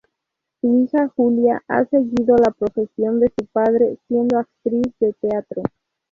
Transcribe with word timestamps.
Su 0.59 0.75
hija, 0.79 1.09
Julia, 1.15 1.61
ha 1.67 1.85
seguido 1.85 2.35
la 2.37 2.49
profesión 2.49 3.19
de 3.19 3.31
su 3.37 3.45
padre, 3.45 3.99
siendo 4.07 4.39
actriz 4.39 4.91
de 4.99 5.13
teatro. 5.13 5.61